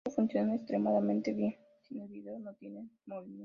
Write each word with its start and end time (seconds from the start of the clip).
Esto 0.03 0.15
funciona 0.15 0.55
extremadamente 0.55 1.31
bien 1.31 1.55
si 1.83 1.99
el 1.99 2.07
video 2.07 2.39
no 2.39 2.55
tiene 2.55 2.89
movimiento. 3.05 3.39